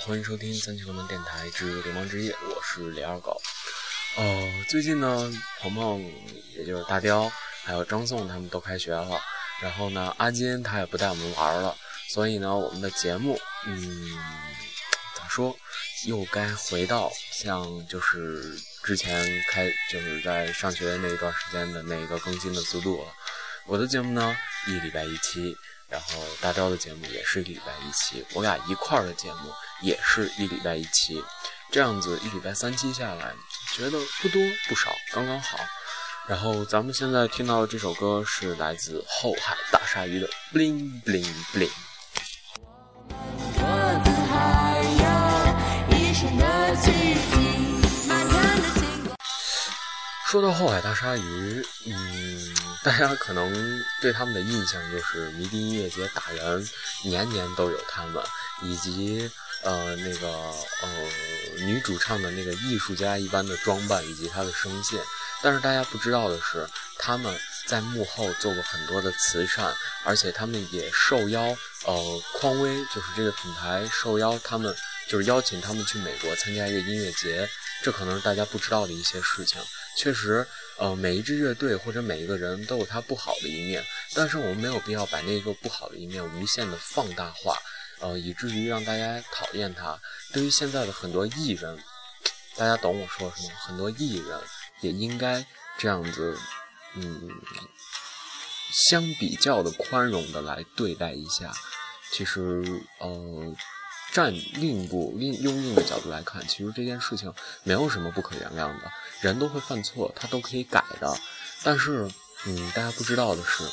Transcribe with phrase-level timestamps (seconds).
[0.00, 3.40] 欢迎收听三七流氓电台之流氓之夜，我是李二狗。
[4.16, 5.30] 呃，最近呢，
[5.60, 6.00] 鹏鹏
[6.56, 7.30] 也就是大雕，
[7.64, 9.20] 还有张颂他们都开学了，
[9.60, 11.76] 然后呢，阿金他也不带我们玩了，
[12.10, 14.16] 所以呢，我们的节目，嗯，
[15.16, 15.56] 咋说，
[16.06, 23.12] 又该回到像就是之前开就是在上学那一段时间的那个更新的速度了。
[23.66, 24.36] 我的节目呢，
[24.68, 25.56] 一礼拜一期。
[25.90, 31.22] 然后大雕的节目也是一礼拜一期，我俩一块儿的节目也是一礼拜一期，
[31.70, 33.34] 这样子一礼拜三期下来，
[33.74, 35.58] 觉得不多不少，刚刚好。
[36.26, 41.68] 然后咱们现在听到的这首歌是来自后海大鲨鱼的《bling bling bling》。
[50.26, 52.54] 说到后海大鲨鱼，嗯，
[52.84, 53.50] 大家可能
[54.02, 56.68] 对他们的印象就是迷笛音乐节打人，
[57.04, 58.22] 年年都有他们，
[58.60, 59.30] 以及
[59.62, 61.08] 呃那个呃
[61.58, 65.00] 女主唱的那个艺术家一般的装扮以及她的声线。
[65.42, 67.32] 但是大家不知道的是，他们
[67.66, 69.72] 在幕后做过很多的慈善，
[70.04, 74.74] 而且他们也受邀，呃，匡威就是这个品牌受邀，他们
[75.06, 77.48] 就是邀请他们去美国参加一个音乐节。
[77.84, 79.62] 这可能是大家不知道的一些事情。
[79.96, 80.44] 确实，
[80.78, 87.56] 呃，每一支乐队或者每一个人都有他不好的一面，但是我们没有必要把那个不好的一面无限的放大化，
[88.00, 89.98] 呃，以至于让大家讨厌他。
[90.32, 91.78] 对于现在的很多艺人，
[92.56, 93.50] 大家懂我说什么？
[93.58, 94.40] 很多艺人
[94.80, 95.44] 也应该
[95.78, 96.38] 这样子，
[96.94, 97.30] 嗯，
[98.90, 101.52] 相比较的宽容的来对待一下。
[102.12, 102.62] 其实，
[102.98, 103.54] 呃。
[104.10, 107.32] 站另一步，另用另一个角度来看，其实这件事情
[107.62, 111.14] 没有什么不可原谅的，人都会犯错，他都可以改的。
[111.62, 112.10] 但是，
[112.46, 113.64] 嗯，大家不知道的是，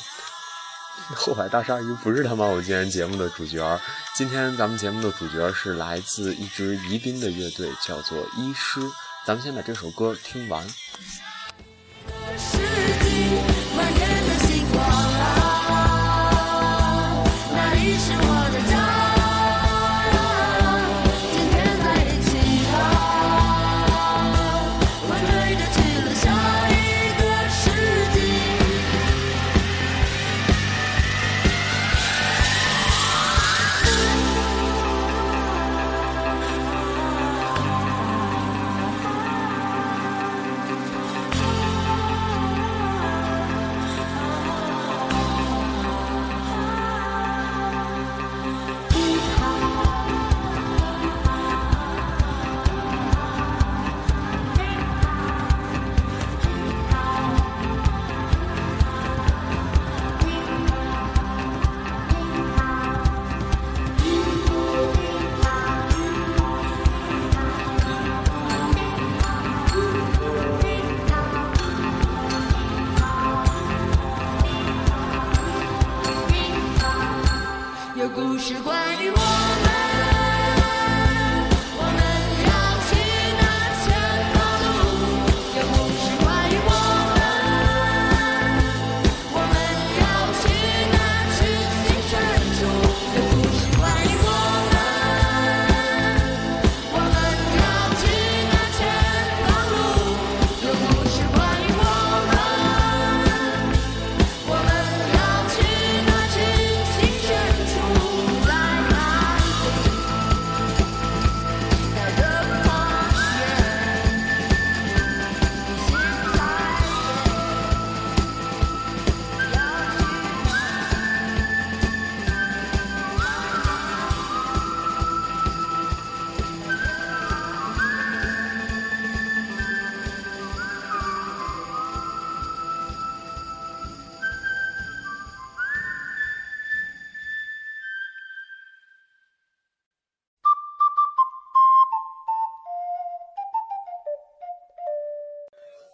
[1.14, 3.80] 后海大鲨鱼不是他妈我今天节目的主角。
[4.14, 8.80] 今天咱们节目的主角是来自一支宜宾的乐队，叫做医师。
[9.24, 10.66] 咱们先把这首歌听完。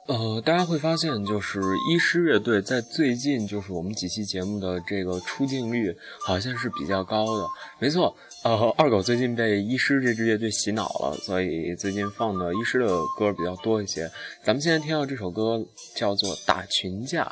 [0.08, 5.96] 呃，大家会发现，就是医师乐队在最近，就是我们几期节目的这个出镜率
[6.26, 7.46] 好像是比较高的。
[7.78, 14.10] 没错，呃，二狗最近被医师这支乐队洗脑了，所以最近放的医师的歌比较多一些。
[14.42, 15.64] 咱们现在听到这首歌
[15.94, 17.24] 叫做《打群架》。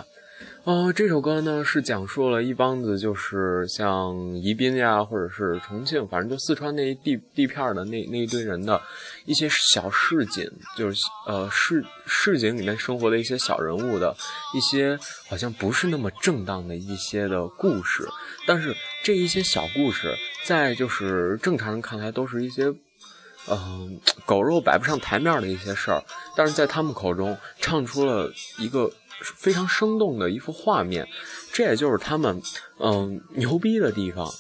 [0.65, 8.79] 呃，这首歌呢是讲述了一帮子，就是像宜宾呀，或者是重庆，反正就四川那一地地片的那那一堆人的
[9.25, 10.47] 一些小市井，
[10.77, 14.15] 就是呃市市井里面生活的一些小人物的
[14.55, 14.99] 一些
[15.31, 18.07] 好像不是那么正当的一些的故事。
[18.47, 20.15] 但是这一些小故事
[20.45, 22.67] 在就是正常人看来都是一些，
[23.49, 26.05] 嗯，狗肉摆不上台面的一些事儿，
[26.37, 28.91] 但是在他们口中唱出了一个
[29.23, 31.07] 非常生动的一幅画面，
[31.53, 32.41] 这也就是他们
[32.79, 34.31] 嗯牛逼的地方。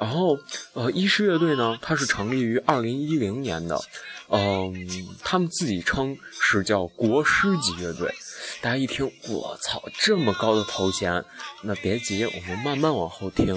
[0.00, 0.36] 然后，
[0.72, 3.80] 呃，医师乐队呢，它是成立于二零一零年的，
[4.28, 4.74] 嗯，
[5.22, 8.12] 他们自己称是叫国师级乐队。
[8.60, 11.24] 大家一听，我操，这么高的头衔，
[11.62, 13.56] 那别急，我们慢慢往后听。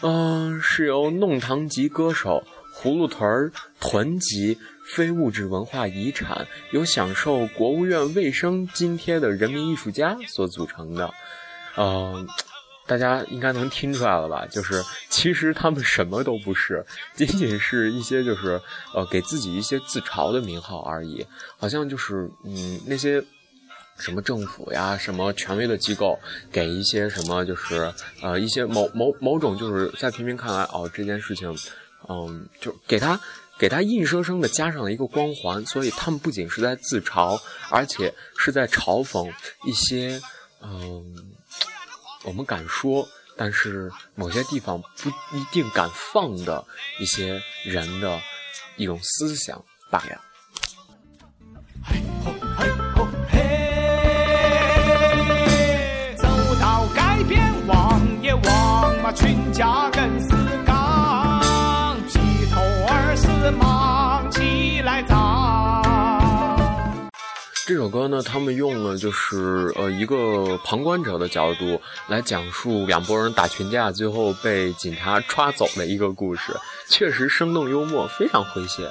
[0.00, 2.42] 嗯，是由弄堂级歌手、
[2.74, 4.56] 葫芦屯儿屯级
[4.94, 11.12] 非物质文化遗产、有享受国务院卫生津贴的人民艺术家所组成的。
[11.76, 12.28] 嗯。
[12.86, 14.44] 大家应该能听出来了吧？
[14.50, 16.84] 就是其实他们什么都不是，
[17.14, 18.60] 仅仅是一些就是
[18.92, 21.24] 呃给自己一些自嘲的名号而已。
[21.56, 23.22] 好像就是嗯那些
[23.96, 26.18] 什么政府呀、什么权威的机构
[26.50, 31.56] 给一些什么就是呃一些某某某种就是在平民看来哦这件事情
[32.08, 33.20] 嗯就给他
[33.60, 39.30] 给他硬生生的加上了一个光环，所以他们不仅是在自嘲，而且是在嘲讽
[39.66, 40.18] 一些
[40.62, 41.36] 嗯。
[42.24, 46.64] 我们敢说，但是某些地方不一定敢放的
[46.98, 48.18] 一些人的
[48.76, 50.18] 一种思想罢了。
[51.84, 53.38] 嘿吼嘿吼嘿，
[56.16, 56.26] 走
[56.58, 59.90] 到街边望一望嘛，全家
[67.70, 76.52] 这首歌呢，他们用了就是呃一个旁观者的角度来讲述两拨人打群架，最后被警察抓走的一个故事，
[76.88, 78.90] 确实生动幽默，非常诙谐。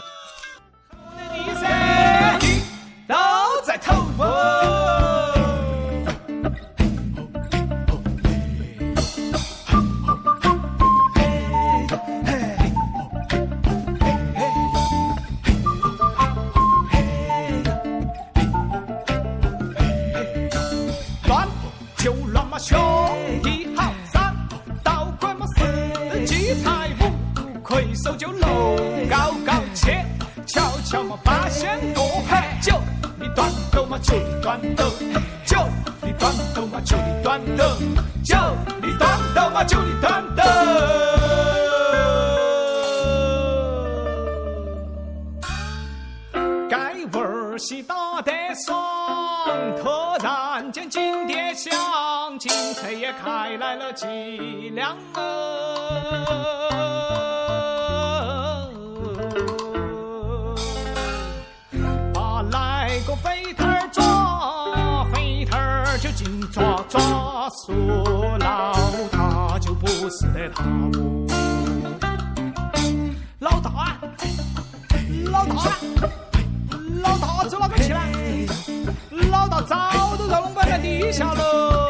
[47.60, 48.80] 戏打得爽，
[49.82, 49.90] 突
[50.24, 51.70] 然间金碟响，
[52.40, 54.08] 警车也开来了几
[54.74, 54.96] 辆
[62.14, 65.58] 把来个飞头抓，飞头
[66.02, 67.74] 就紧抓抓住
[68.40, 68.74] 老
[69.12, 70.64] 大，就不是得他
[73.40, 74.00] 老大，
[75.30, 75.46] 老大。
[75.46, 76.29] 老大
[77.50, 78.00] 走哪个去了？
[79.32, 81.89] 老大早都在龙关在地下了，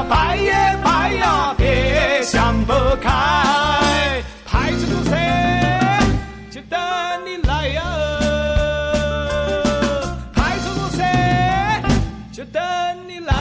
[0.00, 0.52] 彩嘛，拜也
[0.82, 3.10] 拜呀，别想不开。
[4.46, 5.14] 派出所
[6.50, 6.78] 就等
[7.24, 7.82] 你来呀，
[10.34, 10.64] 派出
[10.96, 11.04] 所
[12.32, 12.62] 就等
[13.06, 13.39] 你来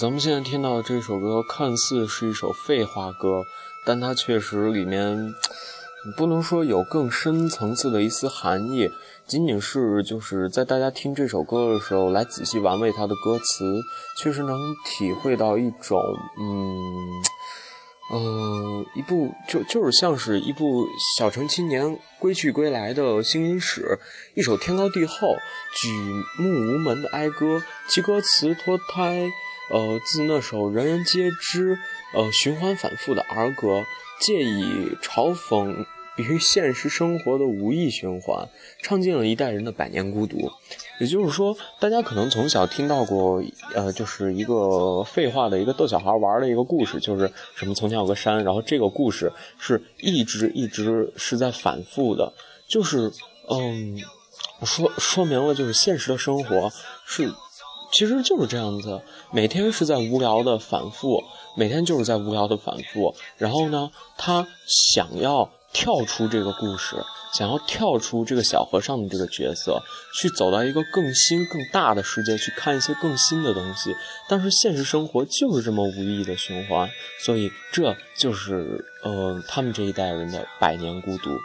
[0.00, 3.44] 咱们现在听到的这首歌看似是一首废话歌，
[3.84, 5.34] 但它确实里面
[6.16, 8.90] 不能说有更深层次的一丝含义，
[9.26, 13.78] 仅仅是就是在大家听这首歌的时候来仔细玩味它的歌词，
[14.16, 16.00] 确实能体会到一种
[16.40, 17.22] 嗯
[18.14, 20.86] 嗯，一部就就是像是一部
[21.18, 23.98] 小城青年归去归来的行吟史，
[24.34, 25.36] 一首天高地厚、
[25.76, 25.88] 举
[26.38, 29.30] 目无门的哀歌，其歌词脱胎，
[29.70, 31.78] 呃，自那首人人皆知，
[32.14, 33.84] 呃，循环反复的儿歌，
[34.20, 35.86] 借以嘲讽。
[36.16, 38.46] 于现实生活的无意循环，
[38.82, 40.52] 唱尽了一代人的百年孤独。
[40.98, 43.42] 也就是说，大家可能从小听到过，
[43.74, 52.30] 呃，就是一个废话的一个逗小孩玩的一个故事，就是什么从前有个山，然后这个故事是一直一直是在反复的，
[52.68, 53.10] 就是
[53.48, 53.98] 嗯，
[54.66, 56.70] 说说明了就是现实的生活
[57.06, 57.32] 是，
[57.92, 59.00] 其实就是这样子，
[59.32, 61.22] 每天是在无聊的反复，
[61.56, 65.50] 每天就是在无聊的反复，然后呢，他想要。
[65.72, 66.96] 跳出这个故事，
[67.32, 69.80] 想要跳出这个小和尚的这个角色，
[70.20, 73.94] 去走到一个更新更大的世界，去看一些更新的东西。
[74.28, 76.90] 但是现实生活就是这么无意义的循环，
[77.24, 81.38] 所以这就是呃他们这一代人的百年孤独。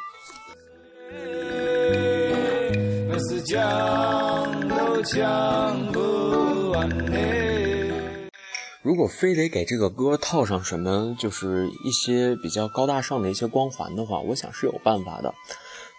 [8.81, 15.33] 如果非得给这个歌套上什么，就是一些比较高大上的一些光环的话，我想是有办法的。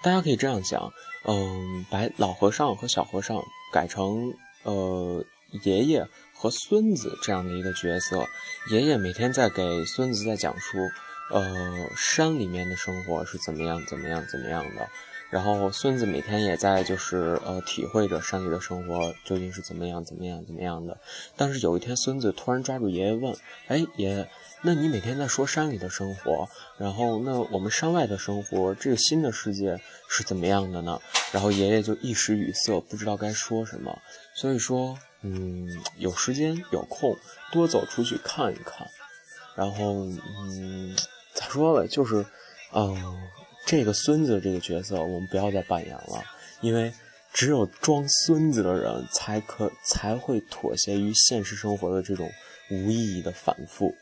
[0.03, 0.93] 大家可以这样想，
[1.25, 3.43] 嗯，把老和尚和小和尚
[3.73, 5.25] 改成呃
[5.65, 8.25] 爷爷和孙子这样的一个角色，
[8.71, 10.79] 爷爷每天在给孙子在讲述，
[11.33, 14.89] 呃，山里面的生活是怎么样怎么样怎么样的。
[15.29, 20.97] 然后孙子每天也在就是呃体会着山里的生活究竟是怎么样怎么样怎么样的。
[21.37, 24.29] 但是有一天，孙子突然抓住爷爷问：“哎，爷，
[24.63, 31.01] 那你每天在说山里的生活，然后那我们山外的生活，这个新的世界是怎么样的呢？”
[31.33, 33.99] 然后爷爷就一时语塞，不知道该说什么。
[34.35, 35.69] 所以说，嗯，
[35.99, 37.17] 有时间有空
[37.51, 38.87] 多走出去看一看。
[39.57, 40.07] 然后，
[40.45, 40.95] 嗯，
[41.35, 41.89] 咋说呢？
[41.89, 42.25] 就是，
[42.73, 42.97] 嗯。
[43.67, 46.25] 这个孙子这个角色，我们不要再扮演了，
[46.61, 46.93] 因为
[47.33, 52.31] 只有装孙子的人才可才会妥协于现实生活的这种
[52.71, 53.93] 无意义的反复。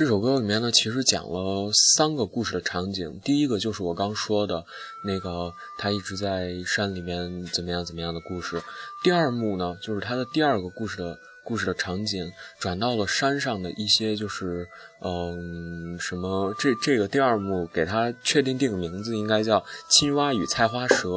[0.00, 3.20] 这首歌里面呢，其实讲了三个故事的场景。
[3.22, 4.64] 第一个就是我刚说的
[5.04, 8.62] 那个，他一直在山里面怎么样怎么样的故事。
[9.02, 14.66] 第二幕呢，就是他的第二个故事的故事的场景，转到了山上的一些，就是
[15.02, 21.08] 嗯，什么这这个第二幕给他确定定个名字，应该叫《青蛙与菜花蛇》，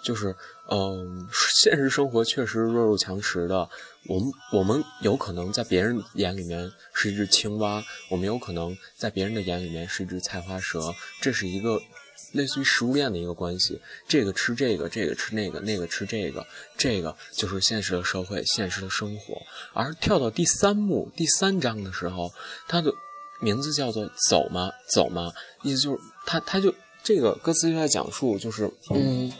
[0.00, 0.32] 就是
[0.70, 1.26] 嗯，
[1.60, 3.68] 现实生活确实弱肉强食的。
[4.08, 10.80] 我们我们有可能在别人眼里面是一只青蛙，我们有可能在别人的眼里面是一只菜花蛇，
[11.20, 11.78] 这是一个
[12.32, 13.78] 类似于食物链的一个关系。
[14.08, 16.46] 这个吃这个，这个吃那个，那个吃这个，
[16.78, 19.42] 这个就是现实的社会，现实的生活。
[19.74, 22.32] 而跳到第三幕第三章的时候，
[22.66, 22.90] 它的
[23.42, 24.70] 名字叫做“走吗？
[24.90, 25.30] 走吗？”
[25.62, 29.30] 意思就是他他就这个歌词就在讲述，就是嗯，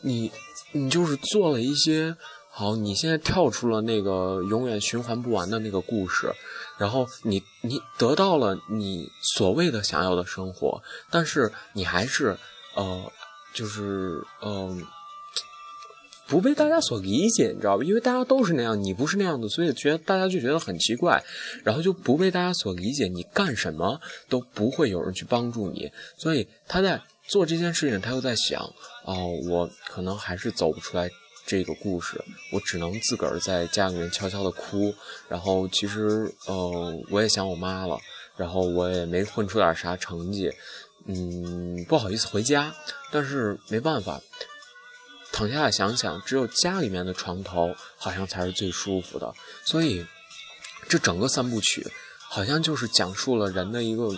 [0.00, 0.32] 你
[0.72, 2.16] 你就是做了一些。
[2.58, 6.28] 好，你现在跳出了那个永远循环不完的那个故事，
[6.76, 12.36] 然后你你得到了你所谓的想要的生活，但是你还是
[12.74, 13.12] 呃，
[13.54, 14.84] 就是嗯，
[16.26, 17.84] 不被大家所理解，你知道吧？
[17.84, 21.22] 因为大家都是那样，你不是那样的，所以觉得大家就觉得很奇怪，
[21.62, 28.60] 然后就不被大家所理解，你干什么都不会有人去帮助你，所以他在做这件事情，他又在想，
[29.04, 31.08] 哦，我可能还是走不出来。
[31.48, 34.94] 这个故事，我只能自个儿在家里面悄悄的哭。
[35.30, 37.98] 然后其实，呃，我也想我妈了。
[38.36, 40.52] 然后我也没混出点啥成绩，
[41.06, 42.74] 嗯，不好意思回家。
[43.10, 44.20] 但是没办法，
[45.32, 49.32] 躺下来想想，只有家里面的床头好像才是最舒服的。
[49.64, 50.04] 所以，
[50.86, 51.84] 这整个三部曲
[52.18, 54.14] 好像就是讲述了人的一个，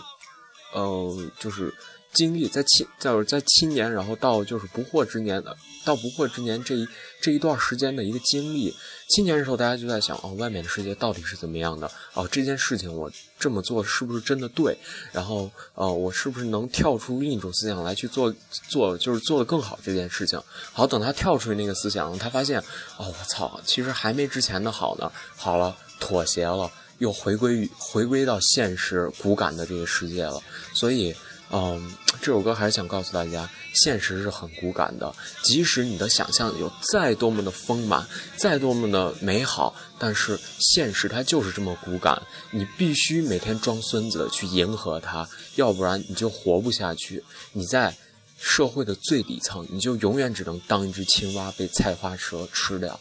[0.73, 1.73] 呃，就是。
[2.13, 6.89] 经历在青，在在青年，然后到就是不惑之年的，到不惑之年这一
[7.21, 8.75] 这一段时间的一个经历。
[9.09, 11.91] 青年的时候，大家就在想，哦，外面的世界到底是怎么样的？
[12.15, 14.77] 哦，这件事情我这么做是不是真的对？
[15.13, 18.33] 然后，呃，我是不是能跳出另一种思想来去做
[18.69, 20.41] 做，就是做的更好这件事情？
[20.73, 22.61] 好，等他跳出去那个思想，他发现，
[22.97, 25.11] 哦，我操，其实还没之前的好呢。
[25.37, 26.71] 好了，妥协了。
[26.99, 30.39] 又回归回归到现实骨感的这个世界了。
[30.75, 31.17] 所以，
[31.51, 35.15] 嗯，这首歌还是想告诉大家，现实是很骨感的。
[35.43, 42.23] 即使你的想象有再多么的丰满，再多么的美好，但是现实它就是这么骨感。
[42.51, 47.25] 你必须每天装孙子去迎合它，要不然你就活不下去。
[47.53, 47.95] 你在。
[48.43, 52.99] 社会的最底层，你就永远只能当一只青蛙被菜花蛇吃掉。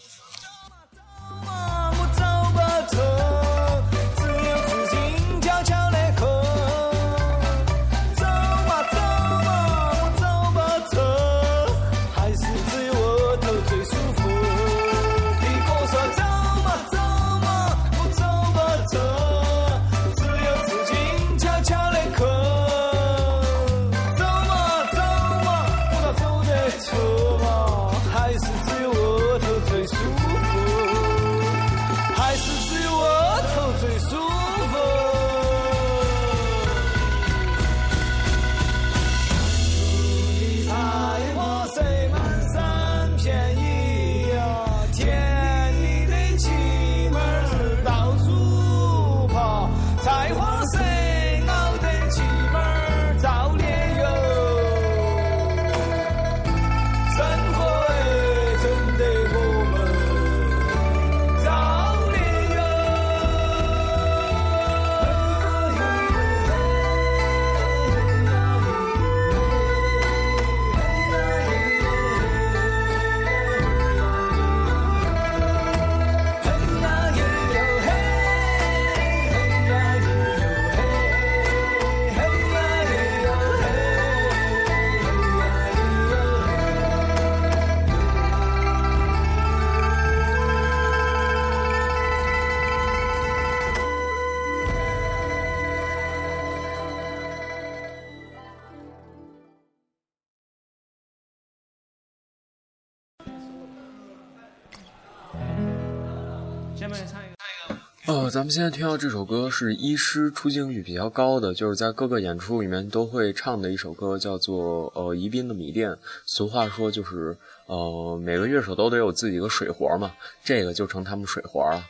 [108.31, 115.89] 咱们现在听到这首歌是医师出镜率比较高的，就是在各个演出里面都会唱的一首歌，叫做《呃宜宾的米店》。
[116.27, 120.11] 俗话说就是呃每个乐手都得有自己的水活嘛，
[120.43, 121.83] 这个就成他们水活了。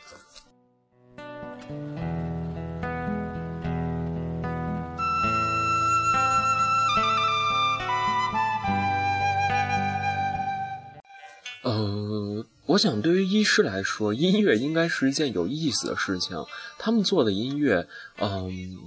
[12.70, 16.36] 我想，对于医师来说，音乐应该是一件有意思的事情。
[16.78, 18.78] 他们做的音乐，嗯，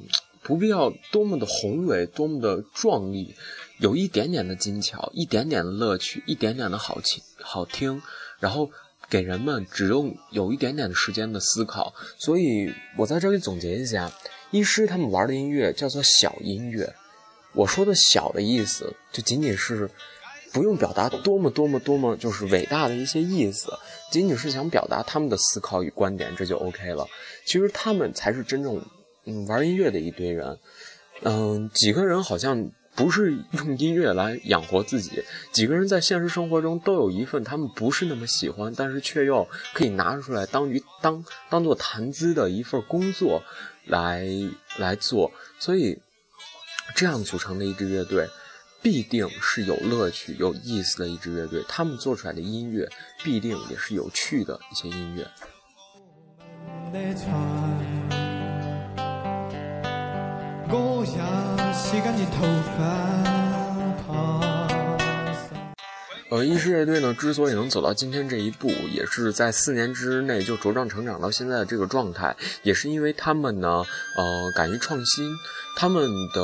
[0.41, 3.35] 不必要多么的宏伟，多么的壮丽，
[3.79, 8.01] 有一点点的精巧，一点点的乐趣，一点点的好听，好听，
[8.39, 8.71] 然后
[9.09, 11.93] 给人们只用有一点点的时间的思考。
[12.17, 14.09] 所以我在这里总结一下，
[14.51, 16.95] 医师他们玩的音乐叫做小音乐。
[17.51, 19.91] 我说的小的意思，就仅仅是。
[20.53, 23.73] 不用表达多么多么多么就是伟大的一些意思，
[24.11, 27.07] 仅仅是想表达他们的思考与观点，这就 OK 了。
[27.43, 28.79] 其实他们才是真正
[29.25, 30.59] 嗯玩音乐的一堆人，
[31.23, 43.41] 嗯，几个人好像不是用音乐来养活自己，几个人在现实生活中都有一份他们不是那么喜欢，但是却又可以拿出来当于当当做谈资的一份工作
[43.85, 44.23] 来
[44.77, 45.99] 来做，所以
[46.93, 48.29] 这样组成的一支乐队。
[48.83, 52.85] 必定是有乐趣、有意思的一支乐队，他们做出来的音乐
[53.23, 55.25] 必定也是有趣的一些音乐。
[66.29, 73.69] 呃，一支乐队呢，之所以能走到今天这一步，也是在四年之内就茁壮成长到现在的这个状态，也是因为他们呢，
[74.17, 75.31] 呃，敢于创新。
[75.75, 76.41] 他们的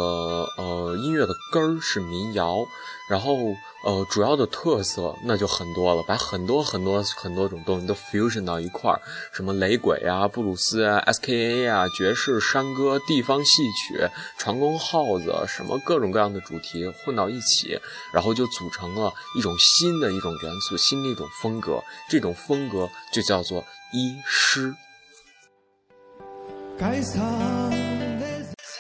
[0.58, 2.66] 呃音乐的根儿是民谣，
[3.10, 3.36] 然后
[3.86, 9.00] 呃主要的特色那就很多了，把很多很多很多种东西都 fusion 到一块儿，
[9.32, 17.80] 什么雷鬼啊、布鲁斯啊、SKA 啊、爵士、山歌、地方戏曲、传功号子，什么各种各样的主题混到一起，
[18.12, 23.64] 然后就组成了一种新的一种元素，新的一种风格，这种风格就叫做
[23.94, 24.74] 医师。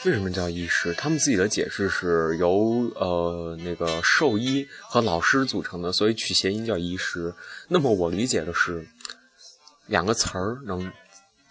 [0.05, 0.93] 为什么叫医师？
[0.93, 7.33] 他们自己的解释是由呃那个兽医和老师组成的，所以取谐音叫医师。
[7.67, 8.87] 那么我理解的是
[9.87, 10.89] 两个词儿能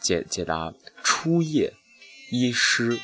[0.00, 0.72] 解解答：
[1.04, 1.74] 初夜
[2.30, 2.98] 医师。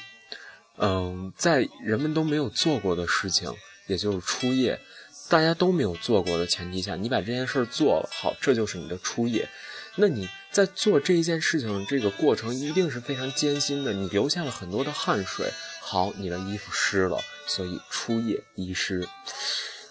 [0.79, 3.53] 嗯，在人们都没有做过的事情，
[3.87, 4.81] 也就是初夜，
[5.29, 9.49] 大家都没有做过的前提下，你把这件事做了，好，这就是你的初夜。
[9.97, 15.51] 那你在做这一件事情这个过程一定是非常艰辛的，你流下了很多的汗水。
[15.83, 19.05] 好，你的衣服湿了，所以初夜衣湿，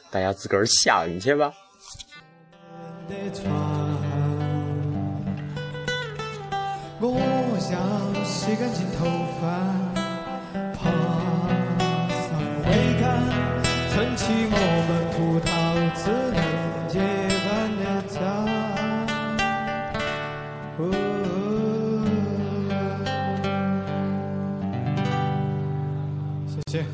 [0.10, 1.52] 大家自个儿想去吧。
[7.02, 7.78] 我想
[8.24, 9.04] 洗干净头
[9.42, 9.44] 发，
[10.80, 10.90] 爬
[12.10, 12.72] 上桅
[13.02, 13.04] 杆，
[13.92, 14.56] 撑起我
[14.88, 15.52] 们葡萄
[16.02, 16.08] 枝
[26.48, 26.86] 谢谢。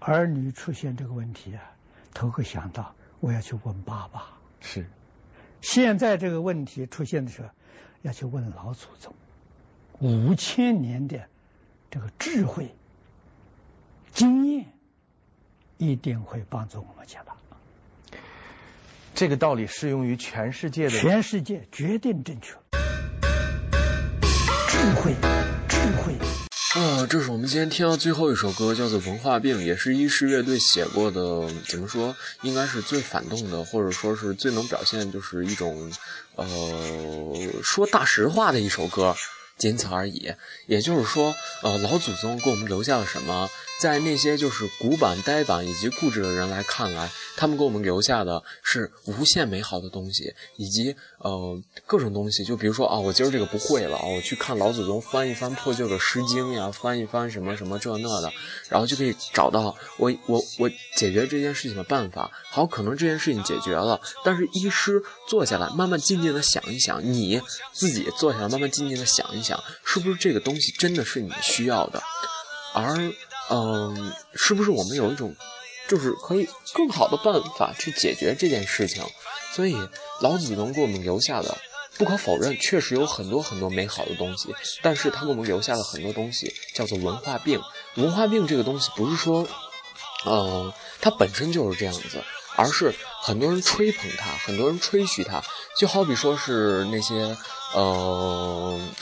[0.00, 1.62] 儿女出现这个问题啊，
[2.12, 4.32] 头个想到我要去问爸爸。
[4.60, 4.84] 是。
[5.60, 7.50] 现在这个问题出现的时候，
[8.02, 9.14] 要去问老祖宗，
[10.00, 11.28] 五千年的
[11.90, 12.74] 这个智慧、
[14.10, 14.66] 经验，
[15.78, 17.36] 一定会帮助我们解答。
[19.20, 22.54] 这个道理适用于全世界的，全世界决定正确。
[24.66, 25.14] 智慧，
[25.68, 26.14] 智慧。
[26.80, 31.46] 啊，这是我们今天听到最后一首歌，叫做《文化病》，也是医师乐队写过的。
[31.68, 32.16] 怎么说？
[32.40, 35.92] 应该是最反动的，或者说是最能表现就是一种，
[36.36, 36.46] 呃，
[37.62, 39.14] 说大实话的一首歌，
[39.60, 40.32] 仅此而已。
[40.66, 43.48] 也就是说，呃，老祖宗给我们留下了什么？
[43.80, 52.44] 在那些就是古板、呆板以及固执的人来看来，他们给我们留下的是无限美好的东西，以及呃各种东西。
[52.44, 58.30] 就比如说啊，我今儿这个不会了，我去看老祖宗翻一翻破旧的《诗经》呀，翻一翻什么什么这那的，
[58.68, 60.68] 然后就可以找到我我我
[60.98, 62.30] 解决这件事情的办法。
[62.50, 67.40] 好，可能这件事情解决了，但是医师坐下来，慢慢静静的想一想，你
[67.72, 69.49] 自己坐下来，慢慢静静的想一想，
[69.84, 72.02] 是不是这个东西真的是你需要的，
[72.74, 73.12] 而。
[73.52, 75.34] 嗯，是不是我们有一种，
[75.88, 79.04] 就是可以更好的办法去解决这件事情？
[79.52, 79.76] 所以
[80.20, 81.58] 老祖宗给我们留下的，
[81.98, 84.54] 不可否认，确实有很多很多美好的东西。
[84.82, 87.60] 但是他给我们留下了很多东西，叫做文化病。
[87.96, 89.44] 文化病这个东西不是说，
[90.26, 92.22] 嗯，它本身就是这样子，
[92.54, 95.42] 而是很多人吹捧它，很多人吹嘘它。
[95.76, 97.36] 就好比说是那些，
[97.74, 98.94] 嗯，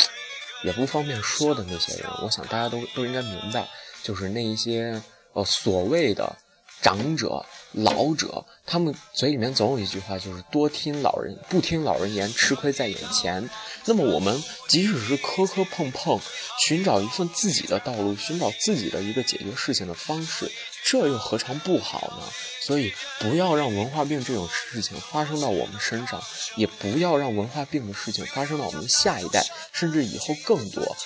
[0.63, 3.69] 也不方便说的那些人，我想大家都都应该明白。
[4.03, 5.01] 就是那一些
[5.33, 6.37] 呃所谓的
[6.81, 13.49] 长者、老者，他们嘴里面总有一句话，就是多听老人，不听老人言，吃亏在眼前。
[13.85, 16.19] 那么我们即使是磕磕碰碰，
[16.67, 20.51] 寻找一份自己的道路，寻找自己的一个解决事情的方式，
[20.85, 22.27] 这又何尝不好呢？
[22.61, 26.23] 所以不要让文化病这种事情发生到我们身上，
[26.57, 30.97] 也不要让文化病的事情发生到我们下一代，甚至以后更多。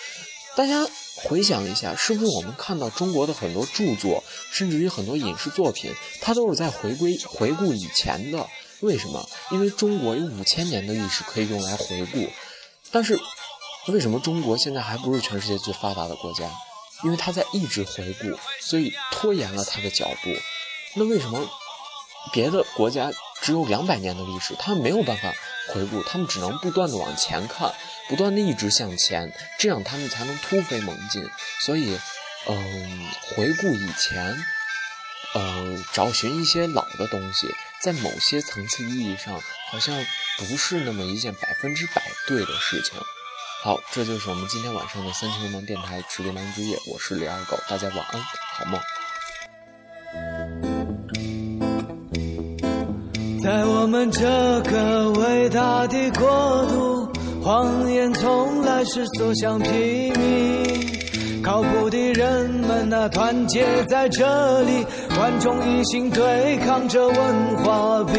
[0.57, 0.87] 大家。
[1.25, 8.49] 回想一下，是不是我们看到中国的很多著作，甚至于很多影视作品，它都是在回归、回顾以前的？
[8.81, 9.25] 为什么？
[9.51, 12.29] 因为中国有五千年的历史可以用来回顾。
[12.91, 13.21] 但是，
[13.89, 16.51] 为什么中国现在还不是全世界最发达的国家？
[17.05, 20.31] 因为它在一直回顾，所以拖延了它的脚步。
[20.95, 21.49] 那为什么
[22.33, 23.13] 别的国家
[23.43, 25.33] 只有两百年的历史，他们没有办法
[25.69, 27.71] 回顾，他们只能不断的往前看？
[28.09, 31.29] 不断的一直向前，这样他们才能突飞猛进。
[31.61, 31.99] 所以，
[32.47, 34.37] 嗯，回顾以前，
[35.35, 40.05] 嗯，找寻一些老的东西，在某些层次意义上，好像
[40.39, 43.01] 不是那么一件百分之百对的事情。
[43.63, 48.81] 好，这就是我们今天晚上的三清流氓电台《指点盲之夜》，我是李二狗，大家晚安，好梦。
[53.43, 54.23] 在我们这
[54.71, 57.09] 个伟大的国度。
[57.43, 64.87] 谎言从来是所向披靡，靠谱的人们呐团结在这里，
[65.19, 67.17] 万众一心对抗着文
[67.65, 68.15] 化病。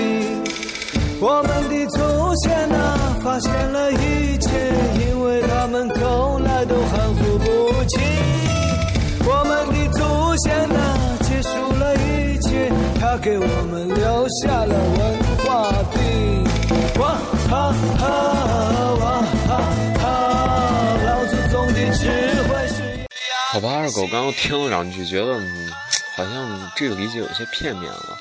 [1.21, 2.01] 我们的祖
[2.43, 4.49] 先呐发现了一切，
[5.07, 7.45] 因为他们从来都含糊不
[7.87, 8.01] 清。
[9.25, 10.03] 我们的祖
[10.43, 10.82] 先呐，
[13.23, 16.43] 给我们留下了文化病。
[16.99, 17.15] 哇
[17.49, 18.09] 哈哈！
[23.53, 25.71] 好吧，二狗刚刚听了两句，觉得嗯，
[26.15, 28.17] 好像这个理解有些片面了。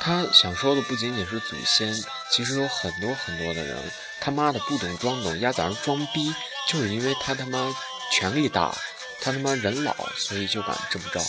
[0.00, 1.94] 他想说的不仅仅是祖先，
[2.30, 3.78] 其实有很多很多的人，
[4.20, 6.34] 他妈的不懂装懂，压在那装逼，
[6.68, 7.74] 就是因为他他妈
[8.12, 8.74] 权力大，
[9.22, 11.20] 他他妈人老，所以就敢这么着。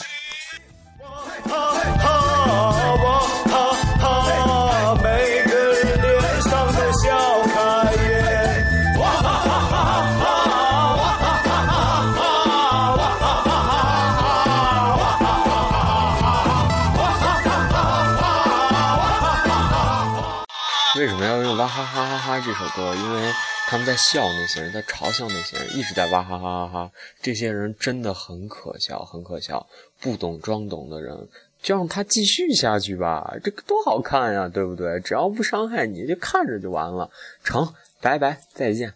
[21.63, 22.93] 哇哈哈哈哈这首歌？
[22.93, 23.31] 因为
[23.67, 26.91] 他们在笑那些人，在嘲笑那些人，一直在哇哈哈哈哈。
[27.21, 29.65] 这些人真的很可笑，很可笑。
[30.01, 31.29] 不懂装懂的人，
[31.61, 34.99] 就让他继续下去吧，这个多好看呀，对不对？
[34.99, 37.09] 只要不伤害你，就看着就完了。
[37.45, 38.93] 成，拜拜，再见。